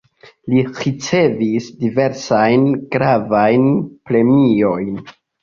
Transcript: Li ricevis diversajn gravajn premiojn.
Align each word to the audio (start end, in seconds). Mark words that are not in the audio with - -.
Li 0.51 0.61
ricevis 0.77 1.67
diversajn 1.83 2.65
gravajn 2.97 3.69
premiojn. 4.09 4.91